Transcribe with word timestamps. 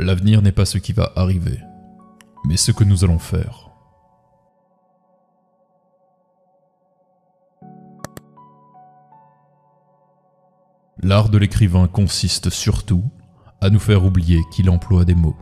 L'avenir 0.00 0.42
n'est 0.42 0.52
pas 0.52 0.64
ce 0.64 0.78
qui 0.78 0.92
va 0.92 1.12
arriver, 1.16 1.58
mais 2.44 2.56
ce 2.56 2.70
que 2.70 2.84
nous 2.84 3.02
allons 3.02 3.18
faire. 3.18 3.70
L'art 11.02 11.30
de 11.30 11.38
l'écrivain 11.38 11.88
consiste 11.88 12.48
surtout 12.50 13.02
à 13.60 13.70
nous 13.70 13.80
faire 13.80 14.04
oublier 14.04 14.40
qu'il 14.52 14.70
emploie 14.70 15.04
des 15.04 15.16
mots. 15.16 15.36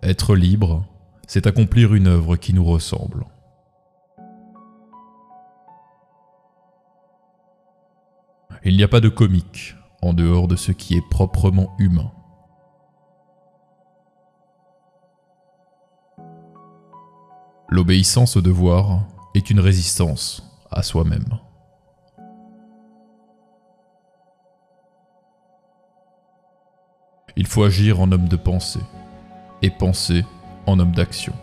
Être 0.00 0.36
libre, 0.36 0.86
c'est 1.26 1.48
accomplir 1.48 1.94
une 1.94 2.06
œuvre 2.06 2.36
qui 2.36 2.52
nous 2.52 2.64
ressemble. 2.64 3.24
Il 8.66 8.78
n'y 8.78 8.82
a 8.82 8.88
pas 8.88 9.00
de 9.00 9.10
comique 9.10 9.76
en 10.00 10.14
dehors 10.14 10.48
de 10.48 10.56
ce 10.56 10.72
qui 10.72 10.96
est 10.96 11.06
proprement 11.10 11.76
humain. 11.78 12.10
L'obéissance 17.68 18.38
au 18.38 18.40
devoir 18.40 19.02
est 19.34 19.50
une 19.50 19.60
résistance 19.60 20.50
à 20.70 20.82
soi-même. 20.82 21.38
Il 27.36 27.46
faut 27.46 27.64
agir 27.64 28.00
en 28.00 28.12
homme 28.12 28.28
de 28.28 28.36
pensée 28.36 28.80
et 29.60 29.70
penser 29.70 30.24
en 30.66 30.78
homme 30.78 30.92
d'action. 30.92 31.34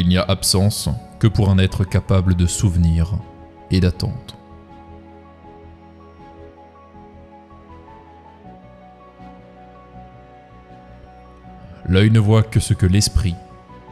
Il 0.00 0.08
n'y 0.08 0.16
a 0.16 0.22
absence 0.22 0.88
que 1.18 1.26
pour 1.26 1.50
un 1.50 1.58
être 1.58 1.84
capable 1.84 2.34
de 2.34 2.46
souvenir 2.46 3.18
et 3.70 3.80
d'attendre. 3.80 4.34
L'œil 11.84 12.10
ne 12.10 12.18
voit 12.18 12.42
que 12.42 12.60
ce 12.60 12.72
que 12.72 12.86
l'esprit 12.86 13.34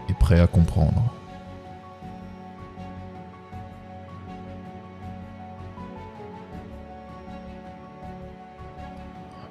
est 0.09 0.19
prêt 0.19 0.41
à 0.41 0.47
comprendre. 0.47 1.12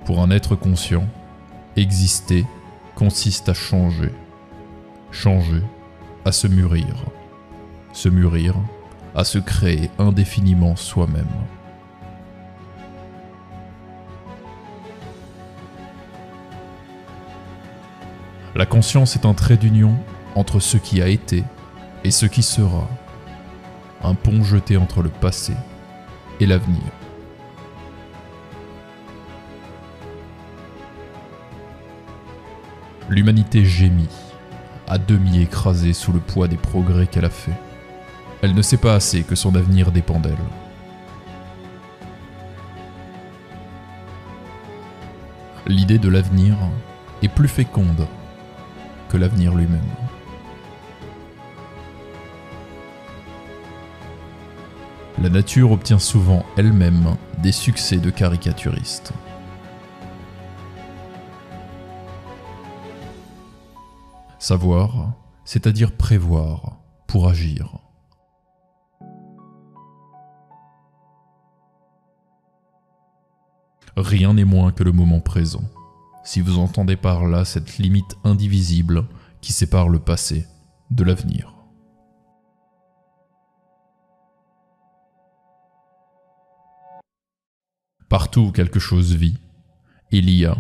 Pour 0.06 0.22
un 0.24 0.32
être 0.32 0.56
conscient, 0.56 1.06
exister 1.76 2.48
consiste 2.96 3.48
à 3.48 3.54
changer. 3.54 4.12
Changer, 5.12 5.62
à 6.28 6.34
se 6.34 6.46
mûrir. 6.46 6.94
Se 7.94 8.10
mûrir, 8.10 8.54
à 9.16 9.24
se 9.24 9.38
créer 9.38 9.90
indéfiniment 9.98 10.76
soi-même. 10.76 11.26
La 18.56 18.66
conscience 18.66 19.16
est 19.16 19.26
un 19.26 19.34
trait 19.34 19.56
d'union 19.56 19.96
entre 20.36 20.60
ce 20.60 20.76
qui 20.76 21.02
a 21.02 21.08
été 21.08 21.46
et 22.04 22.12
ce 22.12 22.26
qui 22.26 22.44
sera, 22.44 22.90
un 24.04 24.14
pont 24.14 24.44
jeté 24.44 24.76
entre 24.76 25.02
le 25.02 25.10
passé 25.10 25.54
et 26.42 26.46
l'avenir. 26.46 26.92
L'humanité 33.08 33.64
gémit, 33.64 34.27
à 34.88 34.98
demi 34.98 35.42
écrasée 35.42 35.94
sous 35.94 36.14
le 36.14 36.20
poids 36.20 36.48
des 36.48 36.58
progrès 36.58 37.08
qu'elle 37.08 37.26
a 37.26 37.30
faits. 37.30 37.54
Elle 38.42 38.54
ne 38.54 38.62
sait 38.62 38.78
pas 38.78 38.96
assez 38.96 39.24
que 39.24 39.36
son 39.36 39.56
avenir 39.56 39.92
dépend 39.92 40.20
d'elle. 40.20 40.36
L'idée 45.66 45.98
de 45.98 46.08
l'avenir 46.08 46.56
est 47.22 47.28
plus 47.28 47.50
féconde 47.50 48.08
que 49.10 49.18
l'avenir 49.18 49.54
lui-même. 49.54 49.82
La 55.22 55.30
nature 55.30 55.72
obtient 55.72 56.00
souvent 56.00 56.46
elle-même 56.58 57.16
des 57.40 57.52
succès 57.52 57.98
de 57.98 58.12
caricaturiste. 58.12 59.14
Savoir, 64.40 65.14
c'est-à-dire 65.46 65.92
prévoir 65.96 66.80
pour 67.08 67.28
agir. 67.28 67.80
Rien 73.96 74.36
n'est 74.36 74.46
moins 74.46 74.72
que 74.72 74.84
le 74.84 74.92
moment 74.92 75.22
présent, 75.22 75.64
si 76.24 76.40
vous 76.40 76.60
entendez 76.60 76.96
par 76.96 77.26
là 77.26 77.46
cette 77.46 77.80
limite 77.80 78.16
indivisible 78.24 79.08
qui 79.42 79.54
sépare 79.54 79.90
le 79.90 79.98
passé 79.98 80.46
de 80.92 81.04
l'avenir. 81.04 81.56
Partout 88.08 88.42
où 88.42 88.52
quelque 88.52 88.80
chose 88.80 89.16
vit, 89.16 89.40
il 90.12 90.30
y 90.30 90.46
a, 90.46 90.56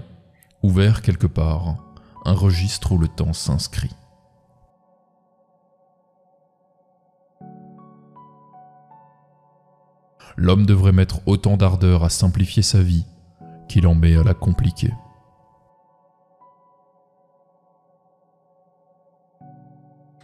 ouvert 0.63 1.01
quelque 1.01 1.27
part, 1.27 1.86
un 2.27 2.33
registre 2.33 2.91
où 2.91 2.97
le 2.97 3.07
temps 3.07 3.31
s'inscrit. 3.31 3.95
L'homme 10.35 10.65
devrait 10.65 10.91
mettre 10.91 11.21
autant 11.25 11.55
d'ardeur 11.55 12.03
à 12.03 12.09
simplifier 12.09 12.61
sa 12.61 12.83
vie 12.83 13.05
qu'il 13.69 13.87
en 13.87 13.95
met 13.95 14.17
à 14.17 14.23
la 14.23 14.33
compliquer. 14.33 14.93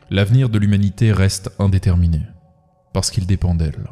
L'avenir 0.09 0.49
de 0.49 0.59
l'humanité 0.59 1.11
reste 1.11 1.51
indéterminé, 1.57 2.21
parce 2.91 3.09
qu'il 3.09 3.25
dépend 3.25 3.55
d'elle. 3.55 3.87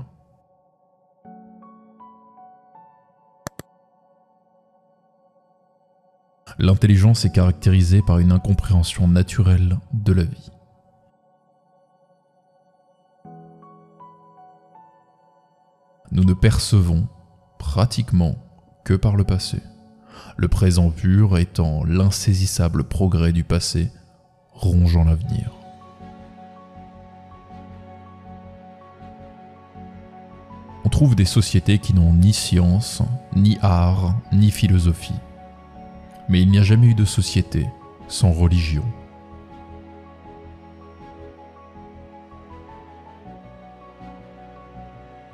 L'intelligence 6.60 7.26
est 7.26 7.32
caractérisée 7.32 8.02
par 8.02 8.20
une 8.20 8.32
incompréhension 8.32 9.08
naturelle 9.08 9.78
de 9.94 10.14
la 10.14 10.24
vie. 10.24 10.52
Nous 16.12 16.26
ne 16.26 16.34
percevons 16.34 17.08
pratiquement 17.58 18.36
que 18.84 18.94
par 18.94 19.16
le 19.16 19.24
passé, 19.24 19.62
le 20.36 20.50
présent 20.50 20.90
pur 20.90 21.38
étant 21.38 21.86
l'insaisissable 21.86 22.84
progrès 22.84 23.32
du 23.32 23.46
passé 23.46 23.90
rongeant 24.52 25.06
l'avenir. 25.06 25.52
On 30.84 30.90
trouve 30.90 31.16
des 31.16 31.26
sociétés 31.26 31.80
qui 31.80 31.94
n'ont 31.94 32.14
ni 32.14 32.34
science, 32.34 33.02
ni 33.36 33.58
art, 33.62 34.20
ni 34.34 34.52
philosophie 34.52 35.14
mais 36.32 36.42
il 36.42 36.50
n'y 36.50 36.60
a 36.60 36.64
jamais 36.64 36.88
eu 36.88 36.96
de 36.96 37.04
société 37.04 37.68
sans 38.08 38.32
religion. 38.32 38.86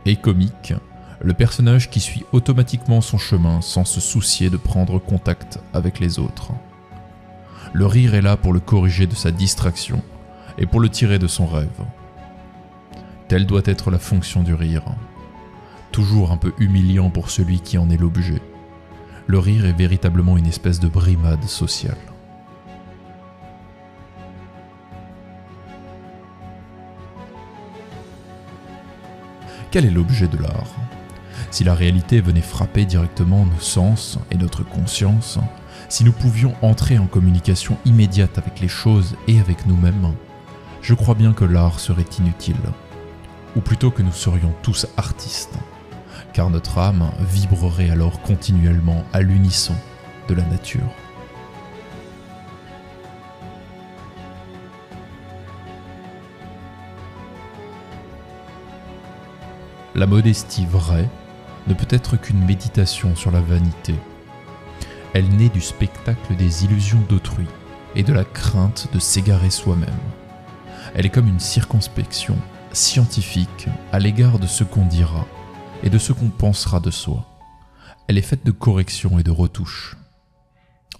Et 0.07 0.15
comique, 0.15 0.73
le 1.21 1.33
personnage 1.35 1.91
qui 1.91 1.99
suit 1.99 2.25
automatiquement 2.31 3.01
son 3.01 3.19
chemin 3.19 3.61
sans 3.61 3.85
se 3.85 3.99
soucier 3.99 4.49
de 4.49 4.57
prendre 4.57 4.97
contact 4.97 5.59
avec 5.71 5.99
les 5.99 6.17
autres. 6.17 6.53
Le 7.73 7.85
rire 7.85 8.15
est 8.15 8.23
là 8.23 8.35
pour 8.35 8.51
le 8.51 8.59
corriger 8.59 9.05
de 9.05 9.13
sa 9.13 9.29
distraction 9.29 10.01
et 10.57 10.65
pour 10.65 10.79
le 10.79 10.89
tirer 10.89 11.19
de 11.19 11.27
son 11.27 11.45
rêve. 11.45 11.85
Telle 13.27 13.45
doit 13.45 13.61
être 13.65 13.91
la 13.91 13.99
fonction 13.99 14.41
du 14.41 14.55
rire, 14.55 14.83
toujours 15.91 16.31
un 16.31 16.37
peu 16.37 16.53
humiliant 16.57 17.11
pour 17.11 17.29
celui 17.29 17.59
qui 17.59 17.77
en 17.77 17.91
est 17.91 17.97
l'objet 17.97 18.41
le 19.27 19.39
rire 19.39 19.65
est 19.65 19.73
véritablement 19.73 20.37
une 20.37 20.45
espèce 20.45 20.79
de 20.79 20.87
brimade 20.87 21.43
sociale. 21.43 21.97
Quel 29.69 29.85
est 29.85 29.91
l'objet 29.91 30.29
de 30.29 30.37
l'art? 30.37 30.73
Si 31.51 31.65
la 31.65 31.75
réalité 31.75 32.21
venait 32.21 32.41
frapper 32.41 32.85
directement 32.85 33.45
nos 33.45 33.59
sens 33.59 34.17
et 34.31 34.37
notre 34.37 34.63
conscience, 34.63 35.39
si 35.89 36.05
nous 36.05 36.13
pouvions 36.13 36.55
entrer 36.61 36.97
en 36.97 37.05
communication 37.05 37.77
immédiate 37.83 38.37
avec 38.37 38.61
les 38.61 38.69
choses 38.69 39.15
et 39.27 39.39
avec 39.39 39.65
nous-mêmes, 39.65 40.13
je 40.81 40.93
crois 40.93 41.15
bien 41.15 41.33
que 41.33 41.45
l'art 41.45 41.81
serait 41.81 42.05
inutile, 42.17 42.55
ou 43.57 43.59
plutôt 43.59 43.91
que 43.91 44.01
nous 44.01 44.13
serions 44.13 44.53
tous 44.61 44.87
artistes 44.95 45.59
car 46.37 46.51
notre 46.51 46.77
âme 46.77 47.09
vibrerait 47.19 47.89
alors 47.89 48.21
continuellement 48.21 49.03
à 49.11 49.21
l'unisson 49.21 49.73
de 50.29 50.35
la 50.35 50.43
nature. 50.43 50.87
La 59.95 60.05
modestie 60.05 60.67
vraie 60.67 61.09
ne 61.65 61.73
peut 61.73 61.87
être 61.89 62.17
qu'une 62.17 62.45
méditation 62.45 63.15
sur 63.15 63.31
la 63.31 63.41
vanité. 63.41 63.95
Elle 65.15 65.29
naît 65.29 65.49
du 65.49 65.61
spectacle 65.61 66.35
des 66.35 66.65
illusions 66.65 67.03
d'autrui 67.09 67.47
et 67.95 68.03
de 68.03 68.13
la 68.13 68.23
crainte 68.23 68.89
de 68.93 68.99
s'égarer 68.99 69.49
soi-même. 69.49 69.89
Elle 70.93 71.07
est 71.07 71.09
comme 71.09 71.29
une 71.29 71.39
circonspection 71.39 72.35
scientifique 72.73 73.69
à 73.91 73.97
l'égard 73.97 74.37
de 74.37 74.45
ce 74.45 74.63
qu'on 74.63 74.85
dira 74.85 75.25
et 75.83 75.89
de 75.89 75.97
ce 75.97 76.13
qu'on 76.13 76.29
pensera 76.29 76.79
de 76.79 76.91
soi. 76.91 77.25
Elle 78.07 78.17
est 78.17 78.21
faite 78.21 78.45
de 78.45 78.51
corrections 78.51 79.19
et 79.19 79.23
de 79.23 79.31
retouches. 79.31 79.97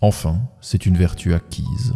Enfin, 0.01 0.41
c'est 0.61 0.85
une 0.85 0.97
vertu 0.97 1.33
acquise. 1.33 1.93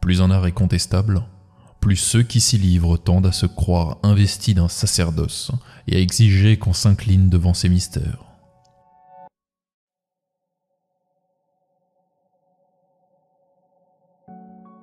Plus 0.00 0.20
un 0.20 0.30
art 0.30 0.46
est 0.46 0.52
contestable, 0.52 1.22
plus 1.80 1.96
ceux 1.96 2.22
qui 2.22 2.40
s'y 2.40 2.58
livrent 2.58 2.96
tendent 2.96 3.26
à 3.26 3.32
se 3.32 3.46
croire 3.46 3.98
investis 4.02 4.54
d'un 4.54 4.68
sacerdoce 4.68 5.50
et 5.86 5.96
à 5.96 6.00
exiger 6.00 6.58
qu'on 6.58 6.72
s'incline 6.72 7.28
devant 7.30 7.54
ces 7.54 7.68
mystères. 7.68 8.33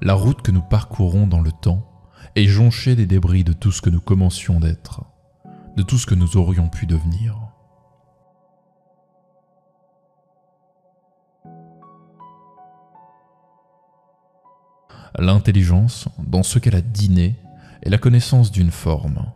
La 0.03 0.15
route 0.15 0.41
que 0.41 0.49
nous 0.49 0.63
parcourons 0.63 1.27
dans 1.27 1.41
le 1.41 1.51
temps 1.51 1.85
est 2.35 2.47
jonchée 2.47 2.95
des 2.95 3.05
débris 3.05 3.43
de 3.43 3.53
tout 3.53 3.71
ce 3.71 3.83
que 3.83 3.91
nous 3.91 4.01
commencions 4.01 4.59
d'être, 4.59 5.03
de 5.77 5.83
tout 5.83 5.99
ce 5.99 6.07
que 6.07 6.15
nous 6.15 6.37
aurions 6.37 6.69
pu 6.69 6.87
devenir. 6.87 7.37
L'intelligence, 15.19 16.07
dans 16.17 16.41
ce 16.41 16.57
qu'elle 16.57 16.75
a 16.75 16.81
dîné, 16.81 17.35
est 17.83 17.89
la 17.89 17.99
connaissance 17.99 18.51
d'une 18.51 18.71
forme. 18.71 19.31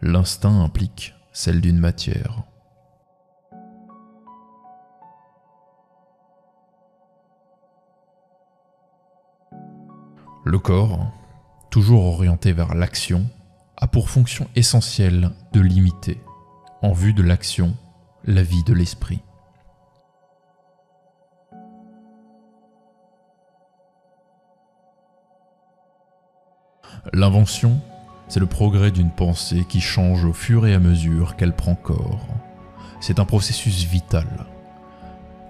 L'instinct 0.00 0.62
implique 0.62 1.14
celle 1.32 1.60
d'une 1.60 1.78
matière. 1.78 2.44
Le 10.48 10.58
corps, 10.58 11.12
toujours 11.68 12.06
orienté 12.06 12.54
vers 12.54 12.74
l'action, 12.74 13.26
a 13.76 13.86
pour 13.86 14.08
fonction 14.08 14.48
essentielle 14.56 15.30
de 15.52 15.60
limiter, 15.60 16.22
en 16.80 16.92
vue 16.92 17.12
de 17.12 17.22
l'action, 17.22 17.76
la 18.24 18.42
vie 18.42 18.64
de 18.64 18.72
l'esprit. 18.72 19.20
L'invention, 27.12 27.78
c'est 28.28 28.40
le 28.40 28.46
progrès 28.46 28.90
d'une 28.90 29.10
pensée 29.10 29.66
qui 29.68 29.82
change 29.82 30.24
au 30.24 30.32
fur 30.32 30.66
et 30.66 30.72
à 30.72 30.78
mesure 30.78 31.36
qu'elle 31.36 31.54
prend 31.54 31.74
corps. 31.74 32.26
C'est 33.02 33.20
un 33.20 33.26
processus 33.26 33.84
vital, 33.84 34.46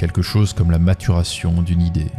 quelque 0.01 0.23
chose 0.23 0.55
comme 0.55 0.73
la 0.73 0.81
maturation 0.81 1.63
d'une 1.63 1.83
idée. 1.83 2.11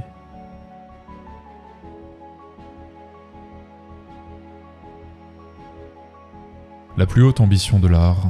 La 7.00 7.06
plus 7.06 7.24
haute 7.24 7.40
ambition 7.40 7.80
de 7.80 7.88
l'art 7.88 8.28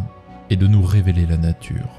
est 0.51 0.56
de 0.56 0.68
nous 0.68 0.83
révéler 0.83 1.25
la 1.25 1.38
nature. 1.38 1.89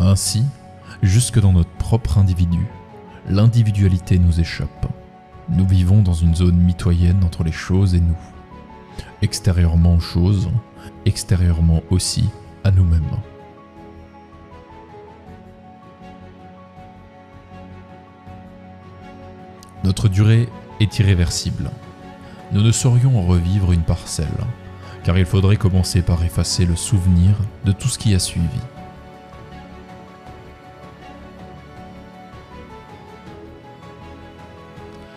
Ainsi, 0.00 0.42
jusque 1.00 1.38
dans 1.38 1.52
notre 1.52 1.70
propre 1.70 2.18
individu, 2.18 2.66
l'individualité 3.28 4.18
nous 4.18 4.40
échappe. 4.40 4.86
Nous 5.48 5.64
vivons 5.64 6.02
dans 6.02 6.12
une 6.12 6.34
zone 6.34 6.56
mitoyenne 6.56 7.22
entre 7.22 7.44
les 7.44 7.52
choses 7.52 7.94
et 7.94 8.00
nous. 8.00 8.18
Extérieurement 9.22 9.94
aux 9.94 10.00
choses, 10.00 10.50
extérieurement 11.06 11.82
aussi 11.88 12.28
à 12.64 12.72
nous-mêmes. 12.72 13.16
Notre 19.84 20.08
durée 20.08 20.48
est 20.78 20.98
irréversible. 21.00 21.70
Nous 22.52 22.62
ne 22.62 22.70
saurions 22.70 23.18
en 23.18 23.22
revivre 23.22 23.72
une 23.72 23.82
parcelle, 23.82 24.28
car 25.02 25.18
il 25.18 25.26
faudrait 25.26 25.56
commencer 25.56 26.02
par 26.02 26.22
effacer 26.22 26.66
le 26.66 26.76
souvenir 26.76 27.34
de 27.64 27.72
tout 27.72 27.88
ce 27.88 27.98
qui 27.98 28.14
a 28.14 28.18
suivi. 28.18 28.60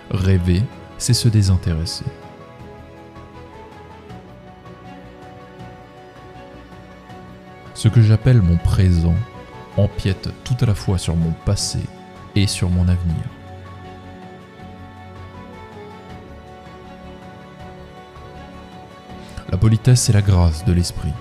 Rêver, 0.10 0.64
c'est 0.98 1.14
se 1.14 1.28
désintéresser. 1.28 2.06
Ce 7.76 7.88
que 7.88 8.02
j'appelle 8.02 8.42
mon 8.42 8.58
présent 8.58 9.14
empiète 9.78 10.30
tout 10.44 10.56
à 10.62 10.66
la 10.66 10.74
fois 10.74 10.98
sur 10.98 11.16
mon 11.16 11.34
passé 11.46 11.80
et 12.36 12.48
sur 12.48 12.70
mon 12.70 12.88
avenir. 12.88 13.35
La 19.56 19.62
politesse 19.62 20.10
est 20.10 20.14
la 20.14 20.22
grâce 20.22 20.66
de 20.66 20.74
l'esprit. 20.74 21.14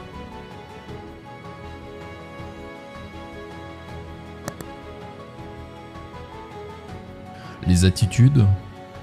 Les 7.68 7.84
attitudes, 7.84 8.44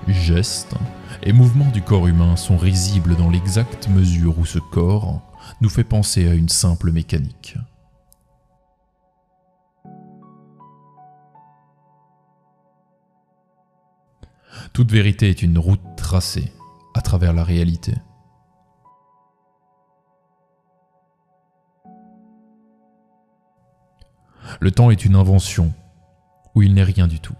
gestes 0.09 0.75
et 1.23 1.31
mouvements 1.31 1.71
du 1.71 1.81
corps 1.81 2.07
humain 2.07 2.35
sont 2.35 2.57
risibles 2.57 3.15
dans 3.15 3.29
l'exacte 3.29 3.87
mesure 3.87 4.37
où 4.37 4.45
ce 4.45 4.59
corps 4.59 5.21
nous 5.61 5.69
fait 5.69 5.85
penser 5.85 6.27
à 6.27 6.33
une 6.33 6.49
simple 6.49 6.91
mécanique. 6.91 7.55
Toute 14.73 14.91
vérité 14.91 15.29
est 15.29 15.41
une 15.41 15.57
route 15.57 15.79
tracée 15.95 16.51
à 16.93 17.01
travers 17.01 17.31
la 17.31 17.45
réalité. 17.45 17.93
Le 24.61 24.69
temps 24.69 24.91
est 24.91 25.05
une 25.05 25.15
invention 25.15 25.73
où 26.53 26.61
il 26.61 26.75
n'est 26.75 26.83
rien 26.83 27.07
du 27.07 27.19
tout. 27.19 27.35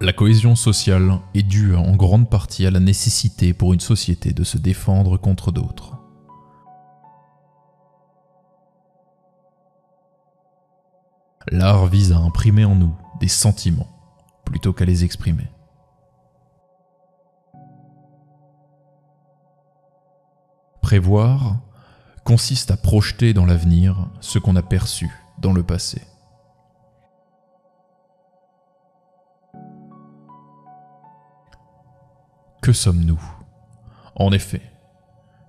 La 0.00 0.12
cohésion 0.12 0.56
sociale 0.56 1.20
est 1.34 1.44
due 1.44 1.76
en 1.76 1.94
grande 1.94 2.28
partie 2.28 2.66
à 2.66 2.72
la 2.72 2.80
nécessité 2.80 3.52
pour 3.52 3.72
une 3.72 3.80
société 3.80 4.32
de 4.32 4.42
se 4.42 4.58
défendre 4.58 5.18
contre 5.18 5.52
d'autres. 5.52 5.98
L'art 11.52 11.86
vise 11.86 12.10
à 12.10 12.16
imprimer 12.16 12.64
en 12.64 12.74
nous 12.74 12.96
des 13.20 13.28
sentiments 13.28 13.88
plutôt 14.44 14.72
qu'à 14.72 14.84
les 14.84 15.04
exprimer. 15.04 15.46
Prévoir 20.90 21.54
consiste 22.24 22.72
à 22.72 22.76
projeter 22.76 23.32
dans 23.32 23.46
l'avenir 23.46 24.10
ce 24.20 24.40
qu'on 24.40 24.56
a 24.56 24.62
perçu 24.62 25.08
dans 25.38 25.52
le 25.52 25.62
passé. 25.62 26.02
Que 32.60 32.72
sommes-nous? 32.72 33.22
En 34.16 34.32
effet, 34.32 34.62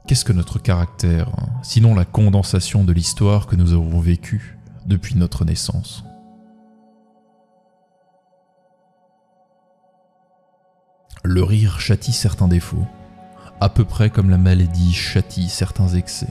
qu'est-ce 0.05 0.25
que 0.25 0.31
notre 0.31 0.59
caractère, 0.59 1.31
sinon 1.63 1.95
la 1.95 2.05
condensation 2.05 2.83
de 2.83 2.93
l'histoire 2.93 3.47
que 3.47 3.55
nous 3.55 3.73
avons 3.73 3.99
vécue 3.99 4.59
depuis 4.85 5.15
notre 5.15 5.43
naissance? 5.43 6.03
Le 11.23 11.41
rire 11.41 11.79
châtie 11.79 12.13
certains 12.13 12.47
défauts, 12.47 12.85
à 13.61 13.69
peu 13.69 13.85
près 13.85 14.09
comme 14.09 14.31
la 14.31 14.39
maladie 14.39 14.91
châtie 14.91 15.47
certains 15.47 15.89
excès. 15.89 16.27